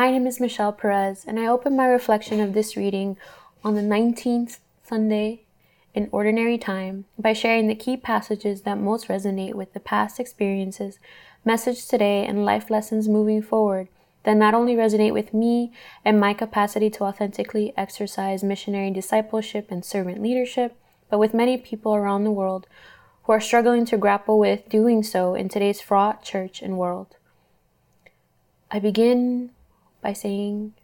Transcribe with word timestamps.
My 0.00 0.10
name 0.10 0.26
is 0.26 0.40
Michelle 0.40 0.72
Perez, 0.72 1.26
and 1.26 1.38
I 1.38 1.46
open 1.46 1.76
my 1.76 1.84
reflection 1.84 2.40
of 2.40 2.54
this 2.54 2.74
reading 2.74 3.18
on 3.62 3.74
the 3.74 3.82
19th 3.82 4.60
Sunday 4.82 5.42
in 5.92 6.08
Ordinary 6.10 6.56
Time 6.56 7.04
by 7.18 7.34
sharing 7.34 7.66
the 7.66 7.74
key 7.74 7.98
passages 7.98 8.62
that 8.62 8.78
most 8.78 9.08
resonate 9.08 9.52
with 9.52 9.74
the 9.74 9.78
past 9.78 10.18
experiences, 10.18 10.98
message 11.44 11.86
today, 11.86 12.24
and 12.24 12.46
life 12.46 12.70
lessons 12.70 13.08
moving 13.08 13.42
forward 13.42 13.88
that 14.22 14.38
not 14.38 14.54
only 14.54 14.74
resonate 14.74 15.12
with 15.12 15.34
me 15.34 15.70
and 16.02 16.18
my 16.18 16.32
capacity 16.32 16.88
to 16.88 17.04
authentically 17.04 17.74
exercise 17.76 18.42
missionary 18.42 18.90
discipleship 18.90 19.70
and 19.70 19.84
servant 19.84 20.22
leadership, 20.22 20.78
but 21.10 21.18
with 21.18 21.34
many 21.34 21.58
people 21.58 21.94
around 21.94 22.24
the 22.24 22.30
world 22.30 22.66
who 23.24 23.32
are 23.32 23.38
struggling 23.38 23.84
to 23.84 23.98
grapple 23.98 24.38
with 24.38 24.66
doing 24.70 25.02
so 25.02 25.34
in 25.34 25.50
today's 25.50 25.82
fraught 25.82 26.24
church 26.24 26.62
and 26.62 26.78
world. 26.78 27.16
I 28.70 28.78
begin 28.78 29.50
by 30.00 30.12
saying 30.12 30.74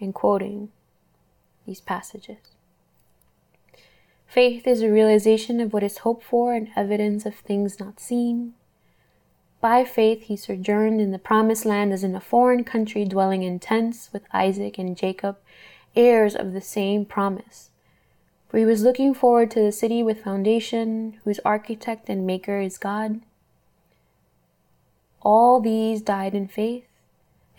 and 0.00 0.14
quoting 0.14 0.70
these 1.66 1.80
passages. 1.80 2.38
Faith 4.26 4.66
is 4.66 4.80
a 4.80 4.90
realization 4.90 5.60
of 5.60 5.72
what 5.72 5.82
is 5.82 5.98
hoped 5.98 6.22
for 6.22 6.54
and 6.54 6.68
evidence 6.76 7.26
of 7.26 7.34
things 7.34 7.80
not 7.80 7.98
seen. 7.98 8.54
By 9.60 9.84
faith, 9.84 10.22
he 10.22 10.36
sojourned 10.36 11.00
in 11.00 11.10
the 11.10 11.18
promised 11.18 11.66
land 11.66 11.92
as 11.92 12.04
in 12.04 12.14
a 12.14 12.20
foreign 12.20 12.64
country, 12.64 13.04
dwelling 13.04 13.42
in 13.42 13.58
tents 13.58 14.08
with 14.12 14.22
Isaac 14.32 14.78
and 14.78 14.96
Jacob, 14.96 15.36
heirs 15.94 16.34
of 16.34 16.52
the 16.52 16.60
same 16.60 17.04
promise. 17.04 17.70
For 18.48 18.58
he 18.58 18.64
was 18.64 18.82
looking 18.82 19.14
forward 19.14 19.50
to 19.52 19.60
the 19.60 19.72
city 19.72 20.02
with 20.02 20.24
foundation, 20.24 21.18
whose 21.24 21.40
architect 21.44 22.08
and 22.08 22.26
maker 22.26 22.60
is 22.60 22.78
God. 22.78 23.20
All 25.22 25.60
these 25.60 26.00
died 26.00 26.34
in 26.34 26.48
faith. 26.48 26.89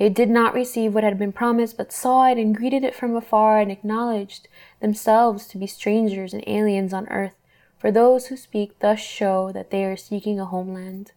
They 0.01 0.09
did 0.09 0.31
not 0.31 0.55
receive 0.55 0.95
what 0.95 1.03
had 1.03 1.19
been 1.19 1.31
promised, 1.31 1.77
but 1.77 1.91
saw 1.91 2.25
it 2.25 2.39
and 2.39 2.55
greeted 2.55 2.83
it 2.83 2.95
from 2.95 3.15
afar 3.15 3.59
and 3.59 3.71
acknowledged 3.71 4.47
themselves 4.79 5.45
to 5.49 5.59
be 5.59 5.67
strangers 5.67 6.33
and 6.33 6.43
aliens 6.47 6.91
on 6.91 7.07
earth. 7.09 7.35
For 7.77 7.91
those 7.91 8.25
who 8.25 8.35
speak 8.35 8.79
thus 8.79 8.99
show 8.99 9.51
that 9.51 9.69
they 9.69 9.85
are 9.85 9.95
seeking 9.95 10.39
a 10.39 10.45
homeland. 10.45 11.11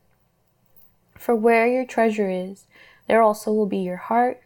For 1.14 1.34
where 1.34 1.66
your 1.66 1.86
treasure 1.86 2.28
is, 2.28 2.66
there 3.08 3.22
also 3.22 3.54
will 3.54 3.64
be 3.64 3.78
your 3.78 3.96
heart. 3.96 4.42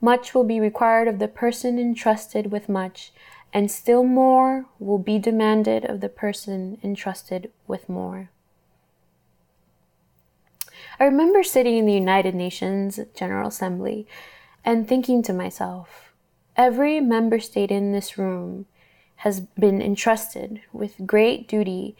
Much 0.00 0.34
will 0.34 0.42
be 0.42 0.58
required 0.58 1.06
of 1.06 1.20
the 1.20 1.28
person 1.28 1.78
entrusted 1.78 2.50
with 2.50 2.68
much, 2.68 3.12
and 3.52 3.70
still 3.70 4.02
more 4.02 4.66
will 4.80 4.98
be 4.98 5.20
demanded 5.20 5.84
of 5.84 6.00
the 6.00 6.08
person 6.08 6.76
entrusted 6.82 7.52
with 7.68 7.88
more. 7.88 8.30
I 11.00 11.06
remember 11.06 11.42
sitting 11.42 11.78
in 11.78 11.86
the 11.86 11.94
United 11.94 12.34
Nations 12.34 13.00
General 13.14 13.48
Assembly 13.48 14.06
and 14.66 14.86
thinking 14.86 15.22
to 15.22 15.32
myself, 15.32 16.12
every 16.58 17.00
member 17.00 17.40
state 17.40 17.70
in 17.70 17.92
this 17.92 18.18
room 18.18 18.66
has 19.16 19.40
been 19.40 19.80
entrusted 19.80 20.60
with 20.74 21.06
great 21.06 21.48
duty 21.48 21.96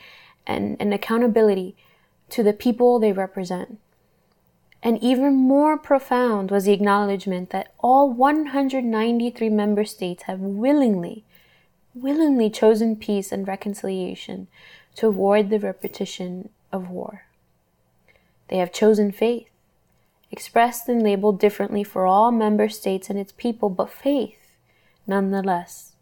and, 0.46 0.76
and 0.78 0.92
accountability 0.92 1.76
to 2.28 2.42
the 2.42 2.52
people 2.52 2.98
they 2.98 3.10
represent. 3.10 3.78
And 4.82 5.02
even 5.02 5.34
more 5.34 5.78
profound 5.78 6.50
was 6.50 6.66
the 6.66 6.74
acknowledgement 6.74 7.48
that 7.50 7.72
all 7.78 8.10
193 8.12 9.48
member 9.48 9.86
states 9.86 10.24
have 10.24 10.40
willingly 10.40 11.24
willingly 11.94 12.50
chosen 12.50 12.96
peace 12.96 13.32
and 13.32 13.48
reconciliation 13.48 14.46
to 14.94 15.08
avoid 15.08 15.48
the 15.48 15.58
repetition 15.58 16.50
of 16.70 16.88
war. 16.90 17.24
They 18.50 18.58
have 18.58 18.72
chosen 18.72 19.12
faith, 19.12 19.48
expressed 20.32 20.88
and 20.88 21.02
labeled 21.02 21.38
differently 21.38 21.84
for 21.84 22.04
all 22.04 22.32
member 22.32 22.68
states 22.68 23.08
and 23.08 23.18
its 23.18 23.32
people, 23.32 23.70
but 23.70 23.90
faith, 23.90 24.56
nonetheless, 25.06 25.92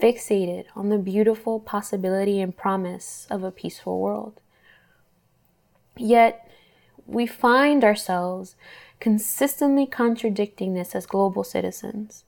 fixated 0.00 0.64
on 0.74 0.88
the 0.88 0.96
beautiful 0.96 1.60
possibility 1.60 2.40
and 2.40 2.56
promise 2.56 3.26
of 3.30 3.44
a 3.44 3.50
peaceful 3.50 4.00
world. 4.00 4.40
Yet, 5.98 6.50
we 7.06 7.26
find 7.26 7.84
ourselves 7.84 8.56
consistently 9.00 9.84
contradicting 9.86 10.72
this 10.72 10.94
as 10.94 11.04
global 11.04 11.44
citizens 11.44 12.24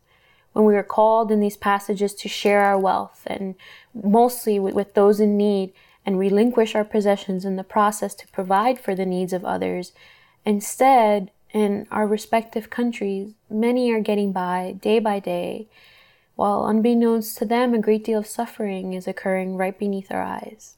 when 0.53 0.67
we 0.67 0.77
are 0.77 0.83
called 0.83 1.31
in 1.31 1.41
these 1.41 1.57
passages 1.57 2.13
to 2.15 2.29
share 2.29 2.61
our 2.61 2.79
wealth 2.79 3.23
and 3.27 3.55
mostly 3.95 4.59
with, 4.59 4.95
those 4.95 5.21
in 5.21 5.37
need 5.37 5.73
and 6.05 6.19
relinquish 6.19 6.75
our 6.75 6.85
possessions 6.85 7.45
in 7.45 7.57
the 7.57 7.65
process 7.65 8.15
to 8.15 8.29
provide 8.29 8.79
for 8.79 8.95
the 8.95 9.07
needs 9.07 9.33
of 9.33 9.45
others. 9.45 9.93
Instead, 10.45 11.31
in 11.53 11.87
our 11.91 12.07
respective 12.07 12.71
countries, 12.71 13.33
many 13.49 13.93
are 13.93 14.01
getting 14.01 14.33
by 14.33 14.77
day 14.81 14.99
by 14.99 15.19
day, 15.19 15.67
while 16.37 16.67
unbeknownst 16.67 17.37
to 17.39 17.45
them, 17.45 17.75
a 17.75 17.79
great 17.79 18.05
deal 18.05 18.21
of 18.21 18.27
suffering 18.27 18.95
is 18.95 19.07
occurring 19.07 19.57
right 19.57 19.79
beneath 19.79 20.11
our 20.11 20.23
eyes. 20.23 20.77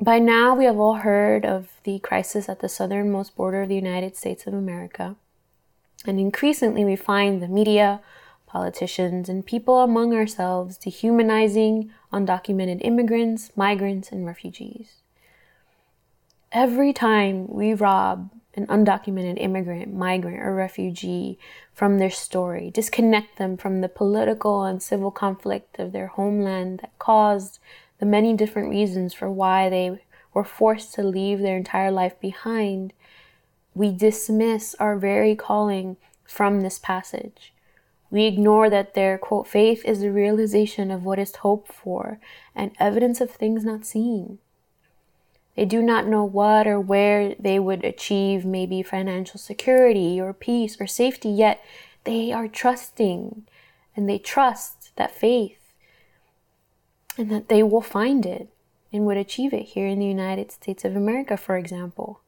By 0.00 0.18
now, 0.18 0.54
we 0.54 0.64
have 0.64 0.78
all 0.78 0.94
heard 0.94 1.44
of 1.44 1.68
the 1.84 1.98
crisis 1.98 2.48
at 2.48 2.60
the 2.60 2.68
southernmost 2.68 3.36
border 3.36 3.62
of 3.62 3.68
the 3.68 3.74
United 3.74 4.16
States 4.16 4.46
of 4.46 4.54
America. 4.54 5.16
And 6.06 6.18
increasingly, 6.18 6.84
we 6.84 6.96
find 6.96 7.42
the 7.42 7.48
media, 7.48 8.00
politicians, 8.52 9.28
and 9.30 9.46
people 9.46 9.78
among 9.80 10.12
ourselves 10.12 10.76
dehumanizing 10.76 11.90
undocumented 12.12 12.80
immigrants, 12.82 13.50
migrants, 13.56 14.12
and 14.12 14.26
refugees. 14.26 14.96
Every 16.52 16.92
time 16.92 17.48
we 17.48 17.72
rob 17.72 18.30
an 18.54 18.66
undocumented 18.66 19.40
immigrant, 19.40 19.94
migrant, 19.94 20.38
or 20.38 20.54
refugee 20.54 21.38
from 21.72 21.98
their 21.98 22.10
story, 22.10 22.70
disconnect 22.70 23.38
them 23.38 23.56
from 23.56 23.80
the 23.80 23.88
political 23.88 24.64
and 24.64 24.82
civil 24.82 25.10
conflict 25.10 25.78
of 25.78 25.92
their 25.92 26.08
homeland 26.08 26.80
that 26.80 26.98
caused 26.98 27.58
the 27.98 28.06
many 28.06 28.34
different 28.34 28.68
reasons 28.68 29.14
for 29.14 29.30
why 29.30 29.70
they 29.70 29.98
were 30.34 30.44
forced 30.44 30.92
to 30.92 31.02
leave 31.02 31.38
their 31.38 31.56
entire 31.56 31.90
life 31.90 32.20
behind, 32.20 32.92
we 33.74 33.90
dismiss 33.90 34.74
our 34.74 34.96
very 34.98 35.34
calling 35.34 35.96
from 36.24 36.60
this 36.60 36.78
passage. 36.78 37.51
We 38.12 38.26
ignore 38.26 38.68
that 38.68 38.92
their 38.92 39.16
quote 39.16 39.48
faith 39.48 39.86
is 39.86 40.00
the 40.00 40.12
realization 40.12 40.90
of 40.90 41.02
what 41.02 41.18
is 41.18 41.34
hoped 41.36 41.72
for 41.72 42.20
and 42.54 42.72
evidence 42.78 43.22
of 43.22 43.30
things 43.30 43.64
not 43.64 43.86
seen. 43.86 44.38
They 45.56 45.64
do 45.64 45.80
not 45.80 46.06
know 46.06 46.22
what 46.22 46.66
or 46.66 46.78
where 46.78 47.34
they 47.38 47.58
would 47.58 47.84
achieve 47.84 48.44
maybe 48.44 48.82
financial 48.82 49.40
security 49.40 50.20
or 50.20 50.34
peace 50.34 50.78
or 50.78 50.86
safety, 50.86 51.30
yet 51.30 51.64
they 52.04 52.32
are 52.32 52.48
trusting 52.48 53.44
and 53.96 54.08
they 54.08 54.18
trust 54.18 54.94
that 54.96 55.10
faith 55.10 55.72
and 57.16 57.30
that 57.30 57.48
they 57.48 57.62
will 57.62 57.80
find 57.80 58.26
it 58.26 58.48
and 58.92 59.06
would 59.06 59.16
achieve 59.16 59.54
it 59.54 59.68
here 59.68 59.86
in 59.86 59.98
the 59.98 60.06
United 60.06 60.52
States 60.52 60.84
of 60.84 60.94
America, 60.94 61.38
for 61.38 61.56
example. 61.56 62.20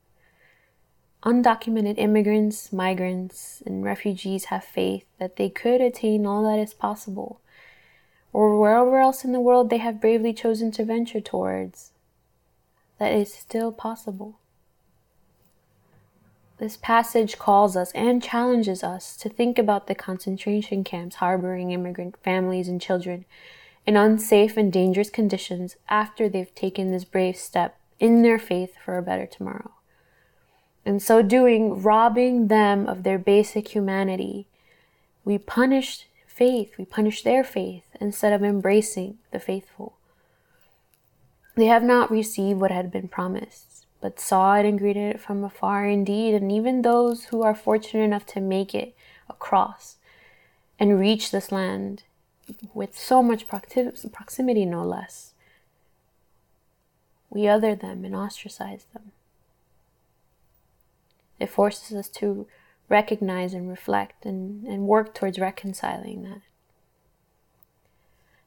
Undocumented 1.25 1.95
immigrants, 1.97 2.71
migrants, 2.71 3.62
and 3.65 3.83
refugees 3.83 4.47
have 4.47 4.62
faith 4.62 5.07
that 5.19 5.37
they 5.37 5.49
could 5.49 5.81
attain 5.81 6.27
all 6.27 6.43
that 6.43 6.59
is 6.59 6.75
possible, 6.75 7.41
or 8.31 8.61
wherever 8.61 8.99
else 8.99 9.25
in 9.25 9.33
the 9.33 9.41
world 9.41 9.71
they 9.71 9.79
have 9.79 10.03
bravely 10.03 10.34
chosen 10.34 10.71
to 10.71 10.84
venture 10.84 11.23
towards, 11.23 11.93
that 12.99 13.11
is 13.11 13.33
still 13.33 13.73
possible. 13.73 14.39
This 16.59 16.77
passage 16.77 17.39
calls 17.39 17.75
us 17.75 17.91
and 17.93 18.23
challenges 18.23 18.84
us 18.84 19.17
to 19.17 19.31
think 19.31 19.59
about 19.59 19.87
the 19.87 19.95
concentration 19.95 20.84
camps 20.84 21.17
harboring 21.17 21.71
immigrant 21.71 22.19
families 22.23 22.69
and 22.69 22.83
children 22.83 23.25
in 23.87 23.97
unsafe 23.97 24.59
and 24.59 24.71
dangerous 24.71 25.09
conditions 25.10 25.77
after 25.89 26.28
they've 26.28 26.54
taken 26.54 26.93
this 26.93 27.04
brave 27.04 27.37
step 27.37 27.78
in 27.98 28.21
their 28.21 28.39
faith 28.39 28.75
for 28.84 28.98
a 28.98 29.03
better 29.03 29.27
tomorrow 29.27 29.73
in 30.84 31.01
so 31.01 31.22
doing, 31.22 31.83
robbing 31.83 32.48
them 32.48 32.86
of 32.86 33.03
their 33.03 33.19
basic 33.19 33.69
humanity. 33.69 34.47
We 35.25 35.39
punish 35.39 36.07
faith, 36.27 36.77
we 36.78 36.84
punish 36.84 37.22
their 37.22 37.45
faith 37.45 37.84
instead 38.01 38.33
of 38.33 38.42
embracing 38.42 39.19
the 39.31 39.41
faithful. 39.41 39.97
They 41.57 41.66
have 41.66 41.84
not 41.84 42.10
received 42.10 42.60
what 42.60 42.71
had 42.71 42.91
been 42.91 43.09
promised, 43.09 43.86
but 44.01 44.21
saw 44.21 44.57
it 44.57 44.66
and 44.66 44.78
greeted 44.78 45.15
it 45.15 45.21
from 45.21 45.45
afar 45.45 45.86
indeed, 45.86 46.34
and 46.34 46.51
even 46.51 46.83
those 46.83 47.27
who 47.27 47.42
are 47.42 47.54
fortunate 47.54 48.03
enough 48.03 48.27
to 48.27 48.41
make 48.41 48.75
it 48.75 48.95
across 49.31 49.97
and 50.78 50.98
reach 50.98 51.31
this 51.31 51.53
land 51.53 52.03
with 52.75 52.98
so 52.98 53.22
much 53.22 53.47
proximity, 53.47 54.66
no 54.66 54.84
less, 54.84 55.33
we 57.31 57.48
other 57.48 57.75
them 57.75 58.04
and 58.04 58.15
ostracize 58.15 58.84
them. 58.92 59.13
It 61.45 61.51
forces 61.51 61.95
us 61.95 62.09
to 62.21 62.47
recognize 62.89 63.53
and 63.53 63.69
reflect 63.69 64.25
and, 64.25 64.65
and 64.65 64.89
work 64.89 65.15
towards 65.15 65.39
reconciling 65.39 66.23
that. 66.23 66.41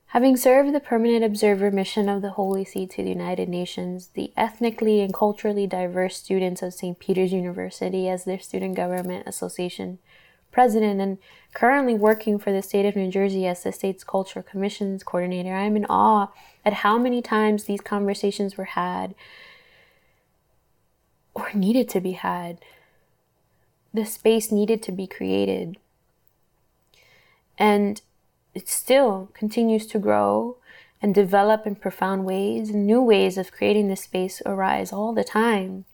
Having 0.07 0.37
served 0.37 0.73
the 0.73 0.79
permanent 0.79 1.23
observer 1.23 1.69
mission 1.69 2.09
of 2.09 2.23
the 2.23 2.31
Holy 2.31 2.65
See 2.65 2.87
to 2.87 3.03
the 3.03 3.09
United 3.09 3.49
Nations, 3.49 4.07
the 4.15 4.31
ethnically 4.35 4.99
and 5.01 5.13
culturally 5.13 5.67
diverse 5.67 6.17
students 6.17 6.63
of 6.63 6.73
St. 6.73 6.97
Peter's 6.97 7.31
University 7.31 8.09
as 8.09 8.25
their 8.25 8.39
Student 8.39 8.75
Government 8.75 9.27
Association 9.27 9.99
president, 10.51 10.99
and 10.99 11.19
currently 11.53 11.93
working 11.93 12.39
for 12.39 12.51
the 12.51 12.63
state 12.63 12.87
of 12.87 12.95
New 12.95 13.11
Jersey 13.11 13.45
as 13.45 13.61
the 13.61 13.71
state's 13.71 14.03
Cultural 14.03 14.41
Commissions 14.41 15.03
coordinator, 15.03 15.53
I'm 15.53 15.77
in 15.77 15.85
awe 15.85 16.29
at 16.65 16.73
how 16.73 16.97
many 16.97 17.21
times 17.21 17.65
these 17.65 17.81
conversations 17.81 18.57
were 18.57 18.63
had 18.63 19.13
or 21.37 21.51
needed 21.53 21.87
to 21.89 22.01
be 22.01 22.13
had. 22.13 22.57
The 23.97 24.05
space 24.05 24.51
needed 24.51 24.83
to 24.83 24.91
be 24.91 25.07
created. 25.07 25.77
And 27.57 27.99
it 28.53 28.69
still 28.69 29.31
continues 29.33 29.87
to 29.87 29.97
grow 29.97 30.57
and 31.01 31.15
develop 31.15 31.65
in 31.65 31.73
profound 31.73 32.23
ways, 32.23 32.69
new 32.69 33.01
ways 33.01 33.39
of 33.39 33.51
creating 33.51 33.87
this 33.87 34.03
space 34.03 34.39
arise 34.45 34.93
all 34.93 35.13
the 35.13 35.23
time. 35.23 35.85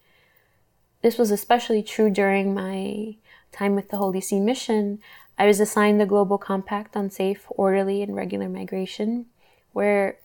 This 1.02 1.18
was 1.18 1.32
especially 1.32 1.82
true 1.82 2.10
during 2.10 2.54
my 2.54 3.16
time 3.54 3.74
with 3.74 3.88
the 3.88 3.96
Holy 3.96 4.20
See 4.20 4.42
Mission. 4.42 5.00
I 5.38 5.46
was 5.46 5.62
assigned 5.62 6.02
the 6.02 6.06
Global 6.06 6.38
Compact 6.38 6.98
on 6.98 7.10
Safe, 7.10 7.46
Orderly, 7.52 8.02
and 8.02 8.14
Regular 8.14 8.50
Migration, 8.50 9.28
where 9.72 10.18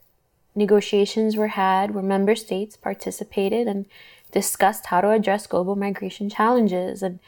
negotiations 0.56 1.36
were 1.36 1.54
had 1.54 1.92
where 1.92 2.02
member 2.02 2.34
states 2.34 2.76
participated 2.76 3.68
and 3.68 3.86
discussed 4.32 4.86
how 4.86 5.00
to 5.00 5.10
address 5.10 5.46
global 5.46 5.76
migration 5.76 6.28
challenges. 6.28 7.04
And 7.04 7.20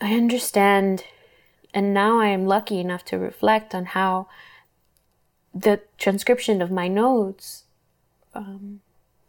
I 0.00 0.14
understand 0.14 1.04
and 1.74 1.92
now 1.92 2.20
I 2.20 2.28
am 2.28 2.46
lucky 2.46 2.80
enough 2.80 3.04
to 3.06 3.18
reflect 3.18 3.74
on 3.74 3.86
how 3.86 4.28
the 5.54 5.80
transcription 5.98 6.62
of 6.62 6.70
my 6.70 6.88
notes 6.88 7.64
um, 8.34 8.80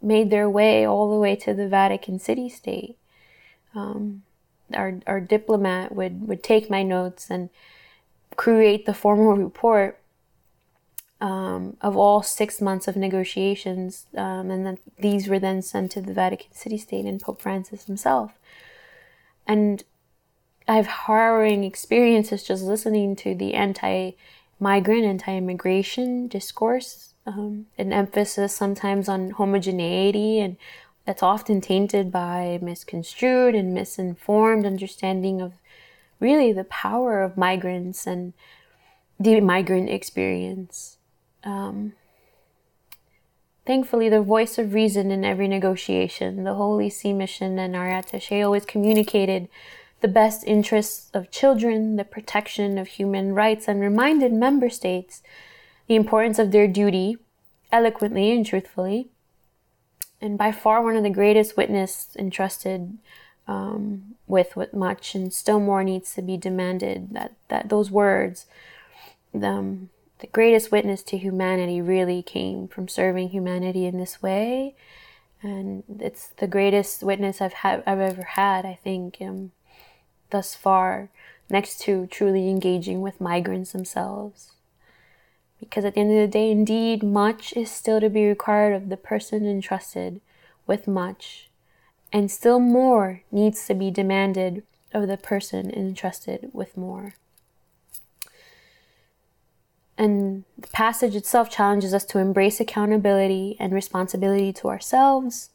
made 0.01 0.29
their 0.29 0.49
way 0.49 0.85
all 0.85 1.11
the 1.11 1.19
way 1.19 1.35
to 1.35 1.53
the 1.53 1.67
Vatican 1.67 2.19
City 2.19 2.49
State. 2.49 2.97
Um, 3.75 4.23
our, 4.73 4.99
our 5.05 5.19
diplomat 5.19 5.93
would, 5.93 6.27
would 6.27 6.43
take 6.43 6.69
my 6.69 6.83
notes 6.83 7.29
and 7.29 7.49
create 8.35 8.85
the 8.85 8.93
formal 8.93 9.35
report 9.35 9.99
um, 11.19 11.75
of 11.81 11.97
all 11.97 12.23
six 12.23 12.61
months 12.61 12.87
of 12.87 12.95
negotiations, 12.95 14.05
um, 14.15 14.49
and 14.49 14.65
then 14.65 14.77
these 14.97 15.27
were 15.27 15.39
then 15.39 15.61
sent 15.61 15.91
to 15.91 16.01
the 16.01 16.13
Vatican 16.13 16.53
City 16.53 16.77
State 16.77 17.05
and 17.05 17.21
Pope 17.21 17.41
Francis 17.41 17.85
himself. 17.85 18.31
And 19.45 19.83
I 20.69 20.75
have 20.75 20.85
harrowing 20.85 21.63
experiences 21.63 22.43
just 22.43 22.63
listening 22.63 23.15
to 23.17 23.33
the 23.33 23.55
anti 23.55 24.11
migrant, 24.59 25.03
anti 25.03 25.35
immigration 25.35 26.27
discourse, 26.27 27.15
um, 27.25 27.65
an 27.79 27.91
emphasis 27.91 28.55
sometimes 28.55 29.09
on 29.09 29.31
homogeneity, 29.31 30.39
and 30.39 30.57
that's 31.05 31.23
often 31.23 31.59
tainted 31.59 32.11
by 32.11 32.59
misconstrued 32.61 33.55
and 33.55 33.73
misinformed 33.73 34.63
understanding 34.63 35.41
of 35.41 35.53
really 36.19 36.53
the 36.53 36.65
power 36.65 37.23
of 37.23 37.35
migrants 37.35 38.05
and 38.05 38.33
the 39.19 39.41
migrant 39.41 39.89
experience. 39.89 40.97
Um, 41.43 41.93
thankfully, 43.65 44.07
the 44.07 44.21
voice 44.21 44.59
of 44.59 44.75
reason 44.75 45.09
in 45.09 45.25
every 45.25 45.47
negotiation, 45.47 46.43
the 46.43 46.53
Holy 46.53 46.91
See 46.91 47.11
Mission 47.11 47.57
and 47.57 47.75
our 47.75 47.87
attaché 47.87 48.45
always 48.45 48.65
communicated 48.65 49.49
the 50.01 50.07
best 50.07 50.43
interests 50.45 51.09
of 51.13 51.31
children, 51.31 51.95
the 51.95 52.03
protection 52.03 52.77
of 52.77 52.87
human 52.87 53.33
rights, 53.33 53.67
and 53.67 53.81
reminded 53.81 54.31
member 54.31 54.69
states 54.69 55.21
the 55.87 55.95
importance 55.95 56.39
of 56.39 56.51
their 56.51 56.67
duty 56.67 57.17
eloquently 57.71 58.31
and 58.31 58.45
truthfully. 58.45 59.09
And 60.21 60.37
by 60.37 60.51
far 60.51 60.83
one 60.83 60.95
of 60.95 61.03
the 61.03 61.09
greatest 61.09 61.57
witness 61.57 62.15
entrusted 62.17 62.97
um, 63.47 64.15
with 64.27 64.55
what 64.55 64.73
much 64.73 65.15
and 65.15 65.33
still 65.33 65.59
more 65.59 65.83
needs 65.83 66.13
to 66.15 66.21
be 66.21 66.37
demanded. 66.37 67.09
That 67.13 67.33
that 67.47 67.69
those 67.69 67.89
words, 67.89 68.45
the, 69.33 69.47
um, 69.47 69.89
the 70.19 70.27
greatest 70.27 70.71
witness 70.71 71.01
to 71.03 71.17
humanity, 71.17 71.81
really 71.81 72.21
came 72.21 72.67
from 72.67 72.87
serving 72.87 73.29
humanity 73.29 73.85
in 73.85 73.97
this 73.97 74.21
way, 74.21 74.75
and 75.41 75.83
it's 75.99 76.27
the 76.37 76.47
greatest 76.47 77.01
witness 77.01 77.41
I've 77.41 77.53
had 77.53 77.81
I've 77.87 77.99
ever 77.99 78.23
had. 78.23 78.65
I 78.65 78.77
think. 78.83 79.17
Um, 79.19 79.51
thus 80.31 80.55
far 80.55 81.09
next 81.49 81.79
to 81.81 82.07
truly 82.07 82.49
engaging 82.49 83.01
with 83.01 83.21
migrants 83.21 83.71
themselves. 83.71 84.51
Because 85.59 85.83
at 85.83 85.95
the 85.95 85.99
end 85.99 86.11
of 86.11 86.17
the 86.17 86.27
day, 86.27 86.51
indeed, 86.51 87.03
much 87.03 87.53
is 87.53 87.69
still 87.69 87.99
to 87.99 88.09
be 88.09 88.27
required 88.27 88.73
of 88.73 88.89
the 88.89 88.97
person 88.97 89.45
entrusted 89.45 90.21
with 90.65 90.87
much, 90.87 91.49
and 92.13 92.31
still 92.31 92.59
more 92.59 93.21
needs 93.31 93.65
to 93.67 93.73
be 93.73 93.91
demanded 93.91 94.63
of 94.93 95.07
the 95.07 95.17
person 95.17 95.69
entrusted 95.71 96.49
with 96.53 96.77
more. 96.77 97.15
And 99.97 100.45
the 100.57 100.67
passage 100.69 101.13
itself 101.13 101.49
challenges 101.49 101.93
us 101.93 102.05
to 102.05 102.19
embrace 102.19 102.61
accountability 102.61 103.57
and 103.59 103.73
responsibility 103.73 104.53
to 104.53 104.69
ourselves, 104.69 105.49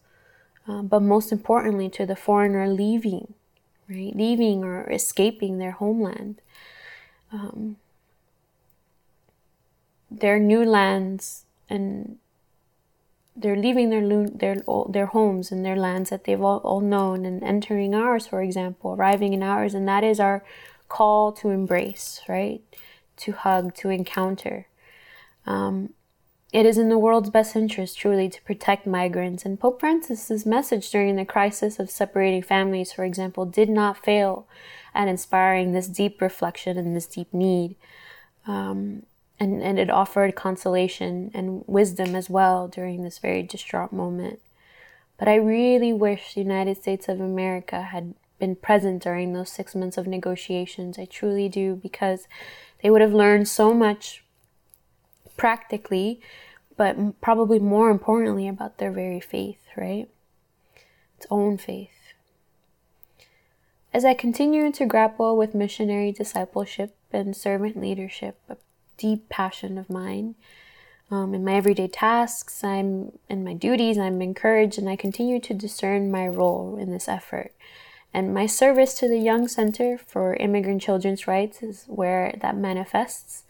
uh, 0.69 0.82
but 0.82 1.00
most 1.00 1.32
importantly, 1.32 1.88
to 1.91 2.05
the 2.05 2.17
foreigner 2.17 2.69
leaving 2.69 3.32
right? 3.89 4.15
Leaving 4.15 4.65
or 4.65 4.91
escaping 4.91 5.59
their 5.59 5.73
homeland. 5.73 6.41
Um, 7.33 7.77
their 10.11 10.39
new 10.39 10.65
lands 10.65 11.45
and 11.69 12.19
they're 13.37 13.57
leaving 13.57 13.91
their 13.91 14.29
their 14.29 14.63
their 14.89 15.07
homes 15.07 15.51
and 15.51 15.65
their 15.65 15.77
lands 15.77 16.11
that 16.11 16.25
they've 16.25 16.41
all, 16.41 16.59
all 16.59 16.81
known 16.81 17.25
and 17.25 17.43
entering 17.43 17.95
ours, 17.95 18.27
for 18.27 18.43
example, 18.43 18.93
arriving 18.93 19.33
in 19.33 19.43
ours, 19.43 19.75
and 19.75 19.89
that 19.89 20.05
is 20.05 20.21
our 20.21 20.45
call 20.89 21.33
to 21.33 21.51
embrace, 21.51 22.21
right? 22.29 22.63
To 23.17 23.33
hug, 23.33 23.75
to 23.77 23.91
encounter. 23.91 24.69
Um, 25.47 25.95
it 26.55 26.65
is 26.65 26.79
in 26.79 26.89
the 26.89 26.99
world's 26.99 27.31
best 27.31 27.56
interest, 27.56 27.99
truly, 27.99 28.29
to 28.29 28.41
protect 28.43 28.87
migrants, 28.87 29.45
and 29.45 29.59
Pope 29.59 29.81
Francis's 29.81 30.47
message 30.47 30.89
during 30.89 31.17
the 31.17 31.25
crisis 31.25 31.81
of 31.81 31.91
separating 31.91 32.45
families, 32.45 32.93
for 32.93 33.05
example, 33.05 33.45
did 33.45 33.69
not 33.69 34.05
fail 34.05 34.47
at 34.95 35.09
inspiring 35.09 35.73
this 35.73 35.89
deep 35.89 36.23
reflection 36.23 36.79
and 36.79 36.95
this 36.95 37.09
deep 37.09 37.35
need. 37.35 37.75
Um, 38.47 39.03
and, 39.41 39.65
and 39.65 39.81
it 39.81 39.91
offered 39.91 40.37
consolation 40.37 41.33
and 41.35 41.64
wisdom 41.67 42.14
as 42.14 42.31
well 42.31 42.69
during 42.69 43.02
this 43.02 43.19
very 43.19 43.43
distraught 43.43 43.93
moment. 43.93 44.38
But 45.19 45.26
I 45.26 45.35
really 45.35 45.93
wish 45.93 46.35
the 46.35 46.40
United 46.43 46.76
States 46.76 47.09
of 47.09 47.21
America 47.21 47.83
had 47.83 48.14
been 48.38 48.55
present 48.55 49.02
during 49.02 49.33
those 49.33 49.50
six 49.50 49.75
months 49.75 49.99
of 49.99 50.07
negotiations. 50.07 51.00
I 51.00 51.07
truly 51.07 51.49
do, 51.49 51.75
because 51.75 52.28
they 52.81 52.90
would 52.90 53.00
have 53.00 53.12
learned 53.12 53.49
so 53.49 53.75
much 53.75 54.23
practically 55.37 56.21
but 56.76 57.21
probably 57.21 57.59
more 57.59 57.90
importantly 57.90 58.49
about 58.49 58.78
their 58.78 58.90
very 58.90 59.21
faith, 59.21 59.61
right? 59.76 60.09
Its 61.16 61.26
own 61.31 61.57
faith. 61.59 61.90
As 63.93 64.04
I 64.04 64.14
continue 64.14 64.73
to 64.73 64.87
grapple 64.87 65.37
with 65.37 65.54
missionary 65.54 66.11
discipleship 66.11 66.97
and 67.12 67.37
servant 67.37 67.81
leadership, 67.81 68.40
a 68.49 68.57
deep 68.97 69.28
passion 69.28 69.78
of 69.78 69.88
mine, 69.88 70.35
um, 71.12 71.33
in 71.33 71.45
my 71.45 71.54
everyday 71.54 71.87
tasks, 71.87 72.64
I'm 72.64 73.12
in 73.28 73.45
my 73.45 73.54
duties, 73.54 73.97
I'm 73.97 74.21
encouraged, 74.21 74.78
and 74.78 74.88
I 74.88 74.97
continue 74.97 75.38
to 75.40 75.54
discern 75.54 76.11
my 76.11 76.26
role 76.26 76.76
in 76.76 76.90
this 76.90 77.07
effort. 77.07 77.52
And 78.12 78.35
my 78.35 78.47
service 78.47 78.95
to 78.95 79.09
the 79.09 79.19
Young 79.19 79.47
Center 79.47 79.97
for 79.99 80.35
Immigrant 80.35 80.83
Children's 80.83 81.28
Rights 81.28 81.62
is 81.62 81.85
where 81.87 82.37
that 82.40 82.57
manifests. 82.57 83.44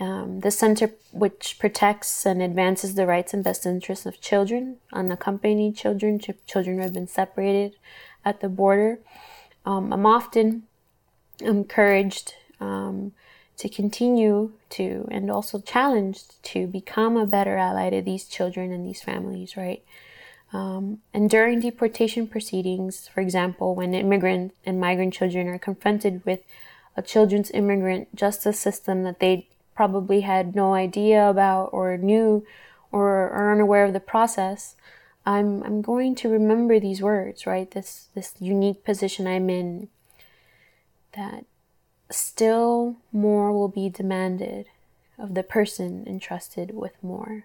Um, 0.00 0.40
the 0.40 0.50
center, 0.50 0.90
which 1.12 1.56
protects 1.60 2.26
and 2.26 2.42
advances 2.42 2.96
the 2.96 3.06
rights 3.06 3.32
and 3.32 3.44
best 3.44 3.64
interests 3.64 4.06
of 4.06 4.20
children, 4.20 4.78
unaccompanied 4.92 5.76
children, 5.76 6.20
children 6.46 6.76
who 6.76 6.82
have 6.82 6.92
been 6.92 7.06
separated 7.06 7.76
at 8.24 8.40
the 8.40 8.48
border. 8.48 8.98
Um, 9.64 9.92
I'm 9.92 10.04
often 10.04 10.64
encouraged 11.40 12.34
um, 12.60 13.12
to 13.56 13.68
continue 13.68 14.52
to 14.70 15.06
and 15.10 15.30
also 15.30 15.60
challenged 15.60 16.42
to 16.42 16.66
become 16.66 17.16
a 17.16 17.26
better 17.26 17.56
ally 17.56 17.90
to 17.90 18.02
these 18.02 18.24
children 18.24 18.72
and 18.72 18.84
these 18.84 19.02
families, 19.02 19.56
right? 19.56 19.84
Um, 20.52 21.00
and 21.12 21.28
during 21.30 21.60
deportation 21.60 22.26
proceedings, 22.26 23.08
for 23.08 23.20
example, 23.20 23.74
when 23.74 23.94
immigrant 23.94 24.54
and 24.64 24.80
migrant 24.80 25.14
children 25.14 25.48
are 25.48 25.58
confronted 25.58 26.24
with 26.24 26.40
a 26.96 27.02
children's 27.02 27.50
immigrant 27.50 28.14
justice 28.14 28.58
system 28.58 29.02
that 29.02 29.18
they 29.18 29.48
probably 29.74 30.22
had 30.22 30.54
no 30.54 30.74
idea 30.74 31.28
about 31.28 31.70
or 31.72 31.96
knew 31.96 32.46
or 32.92 33.28
are 33.30 33.52
unaware 33.52 33.84
of 33.84 33.92
the 33.92 34.00
process, 34.00 34.76
I'm 35.26 35.62
I'm 35.62 35.82
going 35.82 36.14
to 36.16 36.28
remember 36.28 36.78
these 36.78 37.02
words, 37.02 37.46
right? 37.46 37.70
This 37.70 38.08
this 38.14 38.34
unique 38.40 38.84
position 38.84 39.26
I'm 39.26 39.50
in 39.50 39.88
that 41.12 41.44
still 42.10 42.96
more 43.12 43.52
will 43.52 43.68
be 43.68 43.88
demanded. 43.88 44.66
of 45.18 45.34
the 45.34 45.42
person 45.42 46.04
entrusted 46.06 46.74
with 46.74 46.92
more. 47.02 47.44